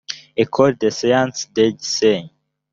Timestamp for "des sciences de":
0.79-1.63